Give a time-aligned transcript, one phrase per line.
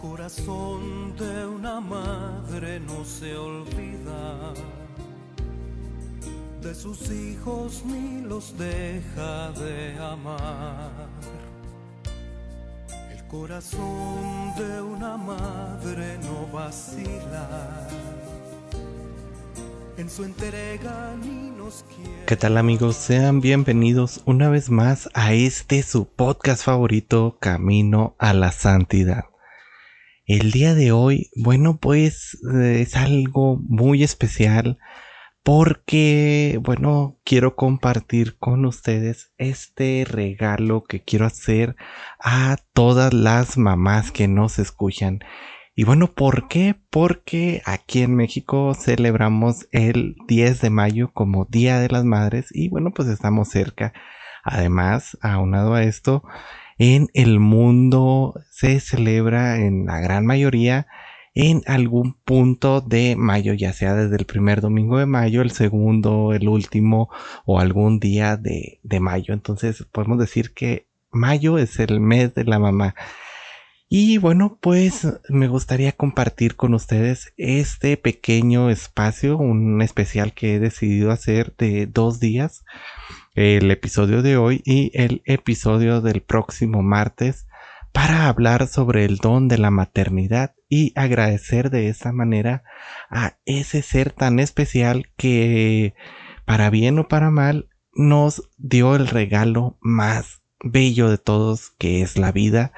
[0.00, 4.54] corazón de una madre no se olvida
[6.62, 11.08] de sus hijos ni los deja de amar.
[13.10, 17.88] El corazón de una madre no vacila.
[19.98, 22.24] En su entrega ni nos quiere.
[22.26, 22.96] ¿Qué tal amigos?
[22.96, 29.29] Sean bienvenidos una vez más a este su podcast favorito, Camino a la Santidad.
[30.32, 34.78] El día de hoy, bueno, pues eh, es algo muy especial
[35.42, 41.74] porque, bueno, quiero compartir con ustedes este regalo que quiero hacer
[42.20, 45.18] a todas las mamás que nos escuchan.
[45.74, 46.76] Y bueno, ¿por qué?
[46.90, 52.68] Porque aquí en México celebramos el 10 de mayo como Día de las Madres y
[52.68, 53.92] bueno, pues estamos cerca.
[54.44, 56.22] Además, aunado a esto,
[56.80, 60.86] en el mundo se celebra en la gran mayoría
[61.34, 66.32] en algún punto de mayo, ya sea desde el primer domingo de mayo, el segundo,
[66.32, 67.10] el último
[67.44, 69.34] o algún día de, de mayo.
[69.34, 72.94] Entonces podemos decir que mayo es el mes de la mamá.
[73.90, 80.58] Y bueno, pues me gustaría compartir con ustedes este pequeño espacio, un especial que he
[80.60, 82.64] decidido hacer de dos días
[83.34, 87.46] el episodio de hoy y el episodio del próximo martes
[87.92, 92.62] para hablar sobre el don de la maternidad y agradecer de esa manera
[93.10, 95.94] a ese ser tan especial que
[96.44, 102.16] para bien o para mal nos dio el regalo más bello de todos que es
[102.16, 102.72] la vida.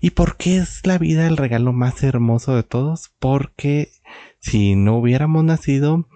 [0.00, 3.12] ¿Y por qué es la vida el regalo más hermoso de todos?
[3.18, 3.90] Porque
[4.40, 6.08] si no hubiéramos nacido,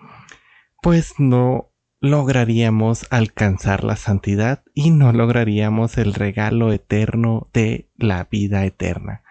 [0.83, 1.70] pues no
[2.01, 9.23] lograríamos alcanzar la santidad y no lograríamos el regalo eterno de la vida eterna.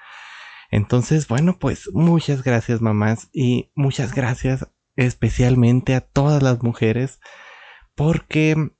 [0.71, 7.19] Entonces, bueno, pues muchas gracias mamás y muchas gracias especialmente a todas las mujeres
[7.95, 8.71] porque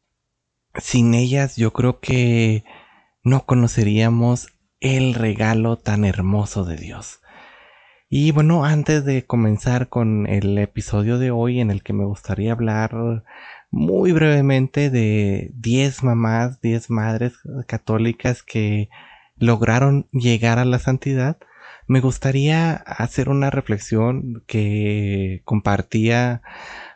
[0.75, 2.63] sin ellas yo creo que
[3.23, 7.21] no conoceríamos el regalo tan hermoso de Dios.
[8.07, 12.53] Y bueno, antes de comenzar con el episodio de hoy en el que me gustaría
[12.53, 13.23] hablar
[13.72, 17.34] muy brevemente de 10 mamás, 10 madres
[17.68, 18.90] católicas que
[19.38, 21.38] lograron llegar a la santidad,
[21.88, 26.41] me gustaría hacer una reflexión que compartía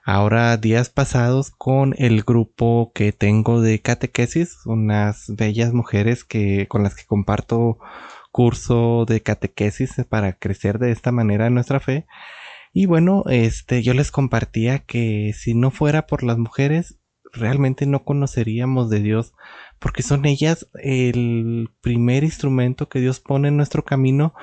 [0.05, 6.83] ahora días pasados con el grupo que tengo de catequesis, unas bellas mujeres que con
[6.83, 7.79] las que comparto
[8.31, 12.05] curso de catequesis para crecer de esta manera en nuestra fe.
[12.73, 16.97] Y bueno, este, yo les compartía que si no fuera por las mujeres,
[17.31, 19.33] realmente no conoceríamos de Dios,
[19.77, 24.33] porque son ellas el primer instrumento que Dios pone en nuestro camino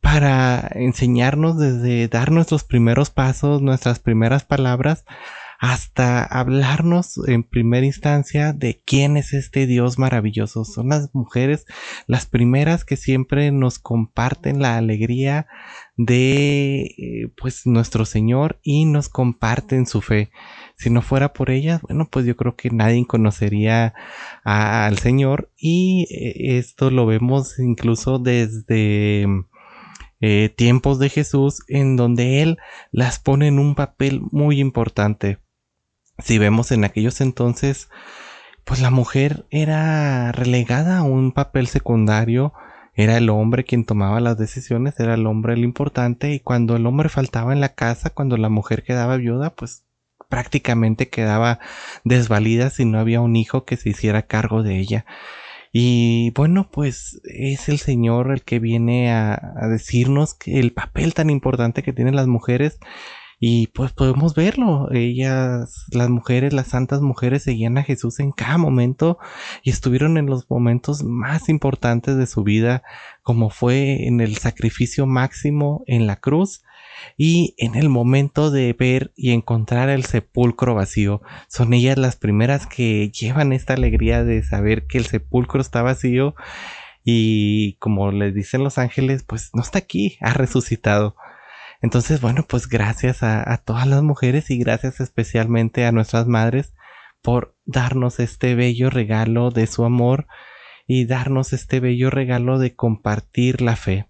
[0.00, 5.04] para enseñarnos desde dar nuestros primeros pasos, nuestras primeras palabras,
[5.58, 10.64] hasta hablarnos en primera instancia de quién es este Dios maravilloso.
[10.64, 11.66] Son las mujeres
[12.06, 15.48] las primeras que siempre nos comparten la alegría
[15.96, 20.30] de eh, pues nuestro Señor y nos comparten su fe.
[20.76, 23.94] Si no fuera por ellas, bueno, pues yo creo que nadie conocería
[24.44, 29.26] al Señor y eh, esto lo vemos incluso desde
[30.20, 32.58] eh, tiempos de Jesús en donde Él
[32.92, 35.38] las pone en un papel muy importante
[36.18, 37.88] si vemos en aquellos entonces,
[38.64, 42.52] pues la mujer era relegada a un papel secundario,
[42.94, 46.86] era el hombre quien tomaba las decisiones, era el hombre el importante y cuando el
[46.86, 49.84] hombre faltaba en la casa, cuando la mujer quedaba viuda, pues
[50.28, 51.60] prácticamente quedaba
[52.04, 55.06] desvalida si no había un hijo que se hiciera cargo de ella.
[55.72, 61.14] Y bueno, pues es el Señor el que viene a, a decirnos que el papel
[61.14, 62.78] tan importante que tienen las mujeres
[63.40, 64.88] y pues podemos verlo.
[64.92, 69.18] Ellas, las mujeres, las santas mujeres seguían a Jesús en cada momento
[69.62, 72.82] y estuvieron en los momentos más importantes de su vida,
[73.22, 76.62] como fue en el sacrificio máximo en la cruz
[77.16, 81.22] y en el momento de ver y encontrar el sepulcro vacío.
[81.48, 86.34] Son ellas las primeras que llevan esta alegría de saber que el sepulcro está vacío
[87.04, 91.14] y como les dicen los ángeles, pues no está aquí, ha resucitado.
[91.80, 96.74] Entonces, bueno, pues gracias a, todas las mujeres y gracias especialmente a nuestras madres
[97.22, 100.26] por darnos este bello regalo de su amor
[100.86, 104.06] y darnos este bello regalo de compartir la fe.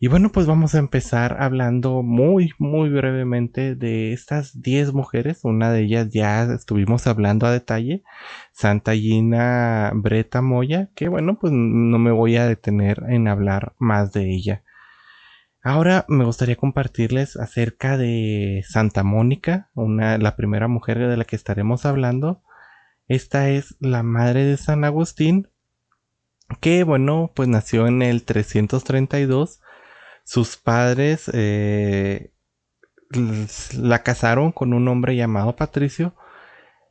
[0.00, 5.40] Y bueno, pues vamos a empezar hablando muy, muy brevemente de estas 10 mujeres.
[5.42, 8.04] Una de ellas ya estuvimos hablando a detalle,
[8.52, 14.12] Santa Gina Breta Moya, que bueno, pues no me voy a detener en hablar más
[14.12, 14.62] de ella.
[15.62, 21.36] Ahora me gustaría compartirles acerca de Santa Mónica, una, la primera mujer de la que
[21.36, 22.42] estaremos hablando.
[23.08, 25.48] Esta es la madre de San Agustín,
[26.60, 29.60] que bueno, pues nació en el 332.
[30.24, 32.32] Sus padres eh,
[33.76, 36.14] la casaron con un hombre llamado Patricio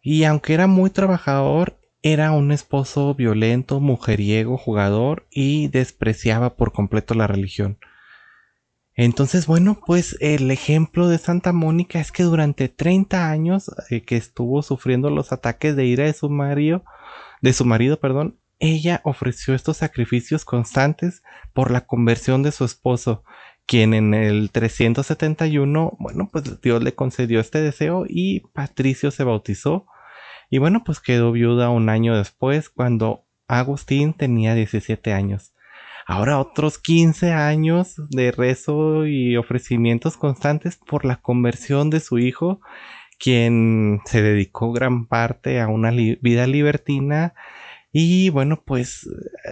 [0.02, 7.14] y aunque era muy trabajador, era un esposo violento, mujeriego, jugador y despreciaba por completo
[7.14, 7.78] la religión.
[9.00, 14.18] Entonces, bueno, pues el ejemplo de Santa Mónica es que durante 30 años eh, que
[14.18, 16.84] estuvo sufriendo los ataques de ira de su marido,
[17.44, 21.22] de su marido, perdón, ella ofreció estos sacrificios constantes
[21.54, 23.24] por la conversión de su esposo,
[23.68, 29.86] quien en el 371, bueno, pues Dios le concedió este deseo y Patricio se bautizó.
[30.50, 35.54] Y bueno, pues quedó viuda un año después, cuando Agustín tenía 17 años.
[36.10, 42.62] Ahora otros 15 años de rezo y ofrecimientos constantes por la conversión de su hijo,
[43.20, 47.34] quien se dedicó gran parte a una vida libertina.
[47.92, 49.06] Y bueno, pues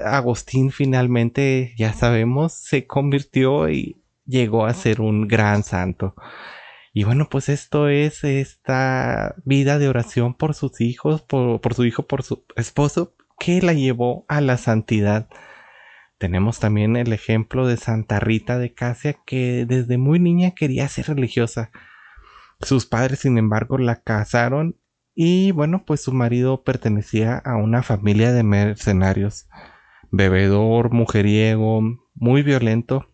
[0.06, 6.16] Agustín finalmente, ya sabemos, se convirtió y llegó a ser un gran santo.
[6.94, 11.84] Y bueno, pues esto es esta vida de oración por sus hijos, por, por su
[11.84, 15.28] hijo, por su esposo, que la llevó a la santidad.
[16.18, 21.08] Tenemos también el ejemplo de Santa Rita de Casia, que desde muy niña quería ser
[21.08, 21.72] religiosa.
[22.62, 24.78] Sus padres, sin embargo, la casaron
[25.16, 29.48] y bueno, pues su marido pertenecía a una familia de mercenarios,
[30.12, 31.82] bebedor, mujeriego,
[32.14, 33.08] muy violento.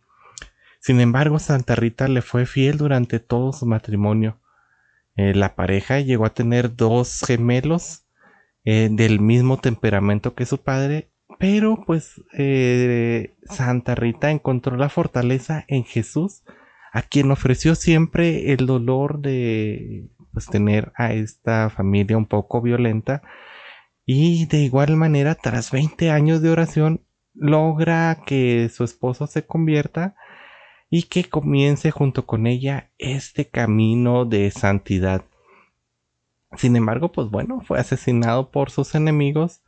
[0.79, 4.41] Sin embargo, Santa Rita le fue fiel durante todo su matrimonio.
[5.15, 8.07] Eh, la pareja llegó a tener dos gemelos
[8.63, 11.10] eh, del mismo temperamento que su padre
[11.41, 16.43] pero pues eh, Santa Rita encontró la fortaleza en Jesús,
[16.93, 23.23] a quien ofreció siempre el dolor de pues, tener a esta familia un poco violenta.
[24.05, 27.01] Y de igual manera, tras 20 años de oración,
[27.33, 30.15] logra que su esposo se convierta
[30.91, 35.25] y que comience junto con ella este camino de santidad.
[36.55, 39.60] Sin embargo, pues bueno, fue asesinado por sus enemigos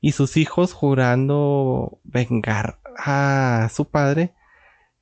[0.00, 4.34] y sus hijos jurando vengar a su padre,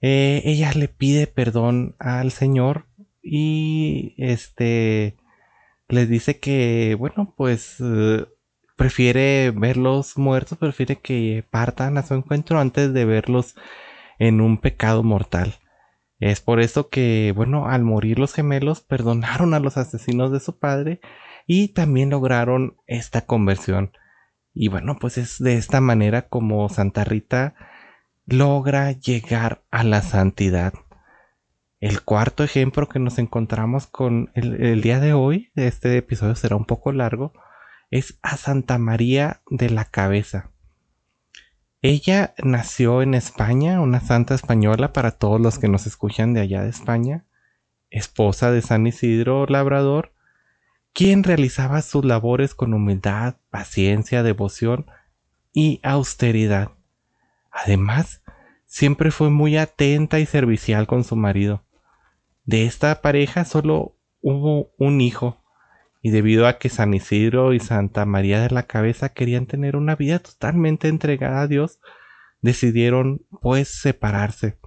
[0.00, 2.86] eh, ella le pide perdón al Señor
[3.22, 5.16] y este
[5.88, 8.26] le dice que, bueno, pues eh,
[8.76, 13.56] prefiere verlos muertos, prefiere que partan a su encuentro antes de verlos
[14.18, 15.54] en un pecado mortal.
[16.20, 20.58] Es por eso que, bueno, al morir los gemelos, perdonaron a los asesinos de su
[20.58, 21.00] padre
[21.46, 23.92] y también lograron esta conversión.
[24.60, 27.54] Y bueno, pues es de esta manera como Santa Rita
[28.26, 30.74] logra llegar a la santidad.
[31.78, 36.64] El cuarto ejemplo que nos encontramos con el, día de hoy, este episodio será un
[36.64, 37.32] poco largo,
[37.92, 40.50] es a Santa María de la Cabeza.
[41.80, 46.64] Ella nació en España, una santa española para todos los que nos escuchan de allá
[46.64, 47.26] de España,
[47.90, 50.14] esposa de San Isidro Labrador,
[50.98, 54.86] quien realizaba sus labores con humildad, paciencia, devoción
[55.52, 56.72] y austeridad.
[57.52, 58.24] Además,
[58.66, 61.62] siempre fue muy atenta y servicial con su marido.
[62.46, 65.40] De esta pareja solo hubo un hijo,
[66.02, 69.94] y debido a que San Isidro y Santa María de la Cabeza querían tener una
[69.94, 71.78] vida totalmente entregada a Dios,
[72.42, 74.58] decidieron pues separarse.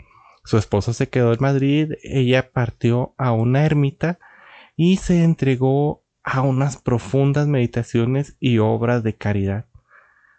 [0.46, 4.17] Su esposo se quedó en Madrid, ella partió a una ermita
[4.77, 9.66] y se entregó a unas profundas meditaciones y obras de caridad.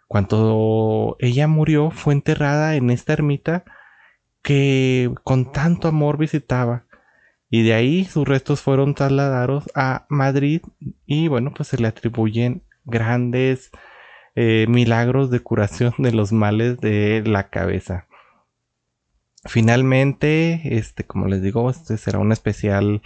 [0.07, 3.63] Cuando ella murió, fue enterrada en esta ermita
[4.41, 6.85] que con tanto amor visitaba.
[7.49, 10.61] Y de ahí sus restos fueron trasladados a Madrid
[11.05, 13.71] y bueno, pues se le atribuyen grandes
[14.35, 18.07] eh, milagros de curación de los males de la cabeza.
[19.45, 23.01] Finalmente, este, como les digo, este será un especial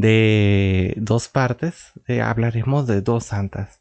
[0.00, 1.92] de dos partes.
[2.08, 3.80] Eh, hablaremos de dos santas.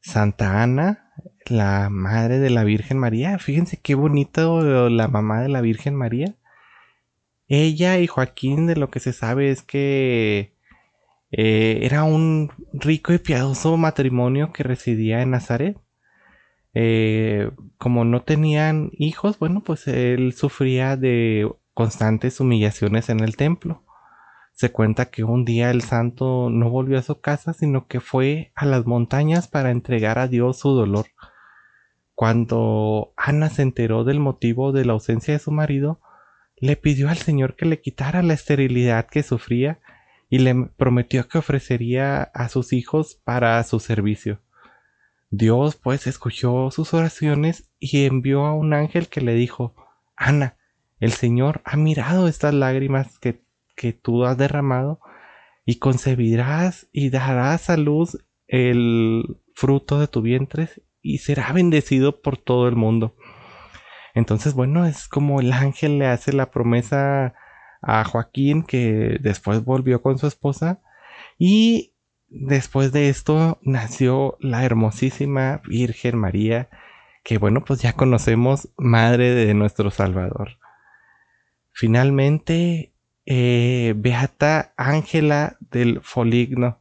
[0.00, 1.12] Santa Ana,
[1.46, 3.38] la madre de la Virgen María.
[3.38, 6.34] Fíjense qué bonito la mamá de la Virgen María.
[7.48, 10.54] Ella y Joaquín, de lo que se sabe es que
[11.32, 15.78] eh, era un rico y piadoso matrimonio que residía en Nazaret.
[16.74, 23.82] Eh, como no tenían hijos, bueno, pues él sufría de constantes humillaciones en el templo.
[24.58, 28.50] Se cuenta que un día el santo no volvió a su casa, sino que fue
[28.56, 31.06] a las montañas para entregar a Dios su dolor.
[32.16, 36.00] Cuando Ana se enteró del motivo de la ausencia de su marido,
[36.56, 39.78] le pidió al Señor que le quitara la esterilidad que sufría
[40.28, 44.40] y le prometió que ofrecería a sus hijos para su servicio.
[45.30, 49.76] Dios pues escuchó sus oraciones y envió a un ángel que le dijo,
[50.16, 50.56] Ana,
[50.98, 53.46] el Señor ha mirado estas lágrimas que,
[53.78, 55.00] que tú has derramado
[55.64, 58.18] y concebirás y darás a luz
[58.48, 60.68] el fruto de tu vientre
[61.00, 63.14] y será bendecido por todo el mundo.
[64.14, 67.34] Entonces, bueno, es como el ángel le hace la promesa
[67.80, 70.82] a Joaquín que después volvió con su esposa
[71.38, 71.94] y
[72.26, 76.68] después de esto nació la hermosísima Virgen María
[77.22, 80.58] que bueno pues ya conocemos madre de nuestro Salvador.
[81.70, 82.92] Finalmente
[83.30, 86.80] eh, Beata Ángela del Foligno.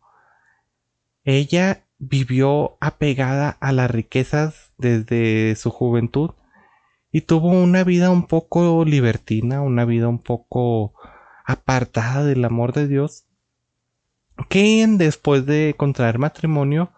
[1.25, 6.30] Ella vivió apegada a las riquezas desde su juventud
[7.12, 10.94] y tuvo una vida un poco libertina, una vida un poco
[11.44, 13.25] apartada del amor de Dios,
[14.48, 16.94] que después de contraer matrimonio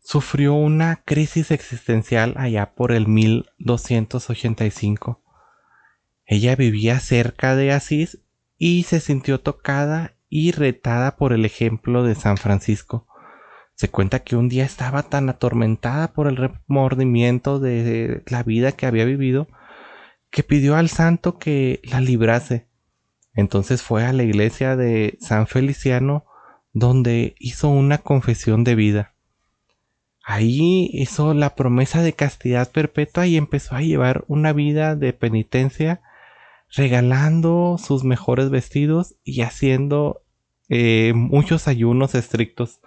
[0.00, 5.22] sufrió una crisis existencial allá por el 1285.
[6.26, 8.18] Ella vivía cerca de Asís
[8.62, 13.06] y se sintió tocada y retada por el ejemplo de San Francisco.
[13.74, 18.84] Se cuenta que un día estaba tan atormentada por el remordimiento de la vida que
[18.84, 19.48] había vivido
[20.30, 22.68] que pidió al santo que la librase.
[23.32, 26.26] Entonces fue a la iglesia de San Feliciano
[26.74, 29.14] donde hizo una confesión de vida.
[30.22, 36.02] Ahí hizo la promesa de castidad perpetua y empezó a llevar una vida de penitencia,
[36.74, 40.22] regalando sus mejores vestidos y haciendo
[40.68, 42.80] eh, muchos ayunos estrictos.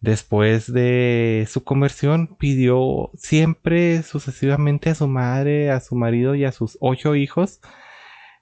[0.00, 6.52] Después de su conversión, pidió siempre sucesivamente a su madre, a su marido y a
[6.52, 7.60] sus ocho hijos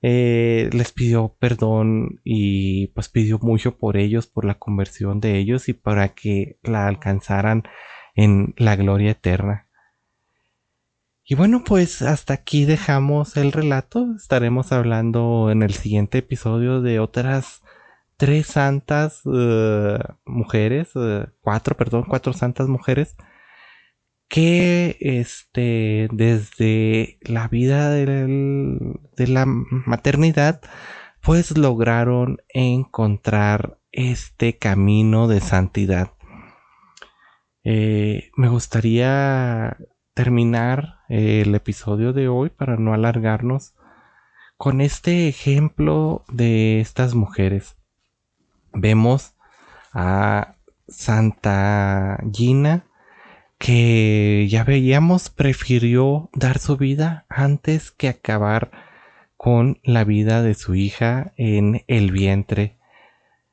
[0.02, 5.68] eh, les pidió perdón y pues pidió mucho por ellos, por la conversión de ellos
[5.68, 7.64] y para que la alcanzaran
[8.14, 9.65] en la gloria eterna.
[11.28, 14.14] Y bueno, pues hasta aquí dejamos el relato.
[14.16, 17.62] Estaremos hablando en el siguiente episodio de otras
[18.16, 23.16] tres santas eh, mujeres, eh, cuatro, perdón, cuatro santas mujeres
[24.28, 30.60] que este desde la vida de la maternidad
[31.22, 36.12] pues lograron encontrar este camino de santidad.
[37.64, 39.76] Eh, me gustaría
[40.16, 43.74] terminar el episodio de hoy para no alargarnos
[44.56, 47.76] con este ejemplo de estas mujeres.
[48.72, 49.34] Vemos
[49.92, 50.54] a
[50.88, 52.86] Santa Gina
[53.58, 58.70] que ya veíamos prefirió dar su vida antes que acabar
[59.36, 62.78] con la vida de su hija en el vientre.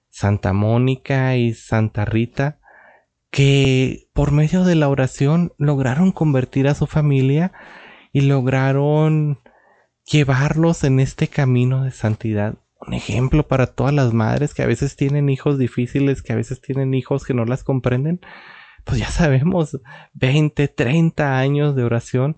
[0.10, 2.62] Santa Mónica y Santa Rita,
[3.34, 7.52] que por medio de la oración lograron convertir a su familia
[8.12, 9.40] y lograron
[10.06, 12.60] llevarlos en este camino de santidad.
[12.80, 16.62] Un ejemplo para todas las madres que a veces tienen hijos difíciles, que a veces
[16.62, 18.22] tienen hijos que no las comprenden,
[18.84, 19.82] pues ya sabemos,
[20.13, 22.38] 20, 30 años de oración,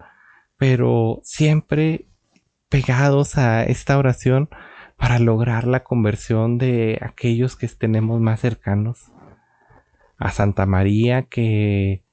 [0.56, 2.08] pero siempre
[2.70, 4.48] pegados a esta oración
[4.96, 9.12] para lograr la conversión de aquellos que tenemos más cercanos.
[10.18, 12.04] A Santa María que,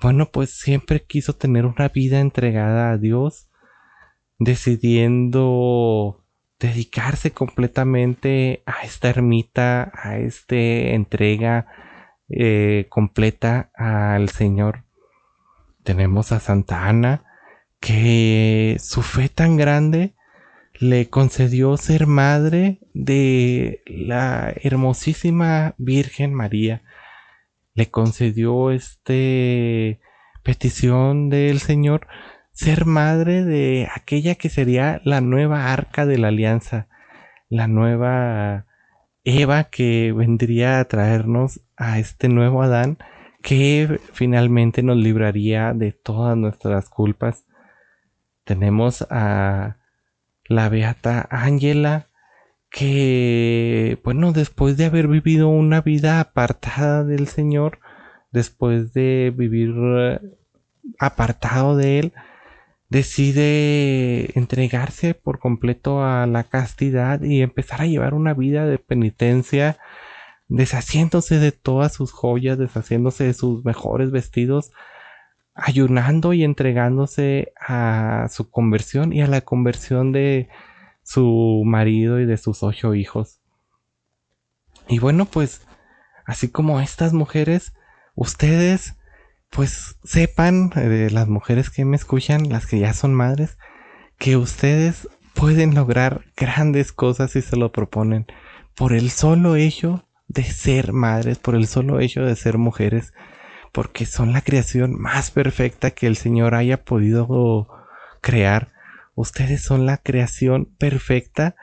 [0.00, 3.48] bueno, pues siempre quiso tener una vida entregada a Dios,
[4.38, 6.24] decidiendo
[6.58, 11.66] dedicarse completamente a esta ermita, a esta entrega
[12.28, 14.84] eh, completa al Señor.
[15.82, 17.24] Tenemos a Santa Ana,
[17.80, 20.14] que su fe tan grande
[20.74, 26.82] le concedió ser madre de la hermosísima Virgen María.
[27.76, 30.00] Le concedió este
[30.42, 32.08] petición del Señor
[32.52, 36.88] ser madre de aquella que sería la nueva arca de la alianza,
[37.50, 38.64] la nueva
[39.24, 42.96] Eva que vendría a traernos a este nuevo Adán
[43.42, 47.44] que finalmente nos libraría de todas nuestras culpas.
[48.44, 49.76] Tenemos a
[50.48, 52.08] la beata Ángela
[52.76, 57.78] que, bueno, después de haber vivido una vida apartada del Señor,
[58.32, 60.20] después de vivir eh,
[60.98, 62.12] apartado de Él,
[62.90, 69.78] decide entregarse por completo a la castidad y empezar a llevar una vida de penitencia,
[70.48, 74.70] deshaciéndose de todas sus joyas, deshaciéndose de sus mejores vestidos,
[75.54, 80.50] ayunando y entregándose a su conversión y a la conversión de
[81.06, 83.40] su marido y de sus ocho hijos.
[84.88, 85.64] Y bueno, pues
[86.26, 87.72] así como estas mujeres,
[88.16, 88.94] ustedes
[89.50, 93.56] pues sepan, de las mujeres que me escuchan, las que ya son madres,
[94.18, 98.26] que ustedes pueden lograr grandes cosas si se lo proponen
[98.74, 103.14] por el solo hecho de ser madres, por el solo hecho de ser mujeres,
[103.72, 107.68] porque son la creación más perfecta que el Señor haya podido
[108.20, 108.72] crear.
[109.16, 111.56] Ustedes son la creación perfecta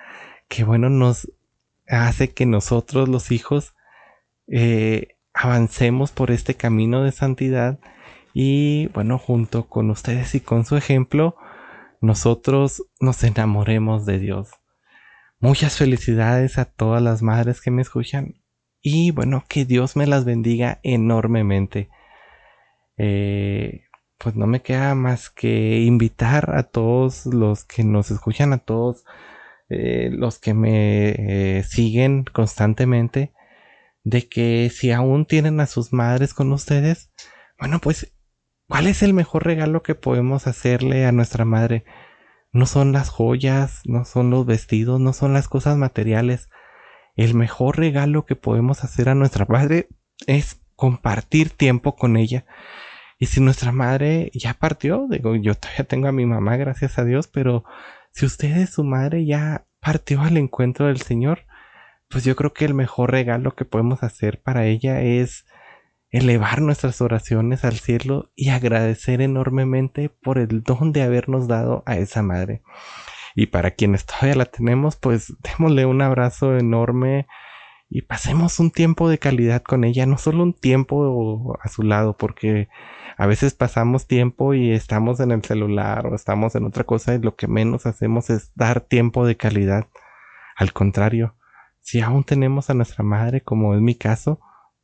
[0.50, 1.32] que, bueno, nos
[1.88, 3.76] hace que nosotros los hijos
[4.48, 7.80] eh, avancemos por este camino de santidad
[8.34, 11.38] y, bueno, junto con ustedes y con su ejemplo,
[12.02, 14.50] nosotros nos enamoremos de Dios.
[15.40, 18.42] Muchas felicidades a todas las madres que me escuchan
[18.82, 21.90] y bueno, que Dios me las bendiga enormemente.
[22.98, 23.83] Eh,
[24.24, 29.04] pues no me queda más que invitar a todos los que nos escuchan, a todos
[29.70, 33.34] eh, los que me eh, siguen constantemente,
[34.04, 37.12] de que si aún tienen a sus madres con ustedes,
[37.60, 38.14] bueno, pues,
[38.68, 41.84] ¿cuál es el mejor regalo que podemos hacerle a nuestra madre?
[42.54, 46.50] No son las joyas, no son los vestidos, no son las cosas materiales,
[47.16, 49.90] el mejor regalo que podemos hacer a nuestra madre
[50.28, 52.46] es compartir tiempo con ella.
[53.24, 57.06] Y si nuestra madre ya partió, digo, yo todavía tengo a mi mamá, gracias a
[57.06, 57.64] Dios, pero
[58.12, 61.46] si usted es su madre ya partió al encuentro del Señor,
[62.10, 65.46] pues yo creo que el mejor regalo que podemos hacer para ella es
[66.10, 71.96] elevar nuestras oraciones al cielo y agradecer enormemente por el don de habernos dado a
[71.96, 72.62] esa madre.
[73.36, 77.26] Y para quienes todavía la tenemos, pues démosle un abrazo enorme
[77.90, 82.18] y pasemos un tiempo de calidad con ella, no solo un tiempo a su lado,
[82.18, 82.68] porque
[83.18, 87.20] a veces pasamos tiempo y estamos en el celular o estamos en otra cosa y
[87.20, 89.88] lo que menos hacemos es dar tiempo de calidad.
[90.56, 91.36] Al contrario,
[91.82, 94.40] si aún tenemos a nuestra madre, como es mi caso,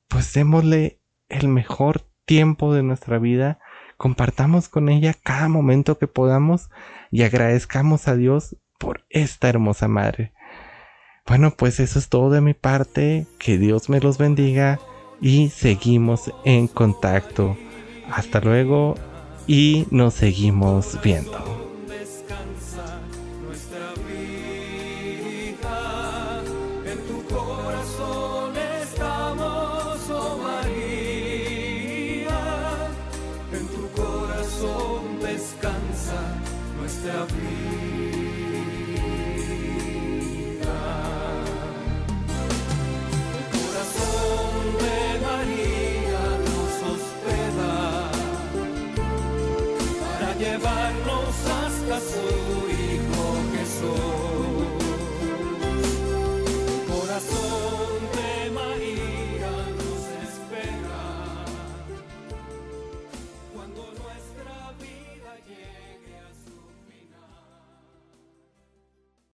[0.08, 3.60] pues démosle el mejor tiempo de nuestra vida
[4.00, 6.70] compartamos con ella cada momento que podamos
[7.12, 10.32] y agradezcamos a Dios por esta hermosa madre.
[11.28, 14.80] Bueno, pues eso es todo de mi parte, que Dios me los bendiga
[15.20, 17.58] y seguimos en contacto.
[18.12, 18.96] Hasta luego
[19.48, 21.60] y nos seguimos viendo.
[37.00, 38.19] llevarnos hasta su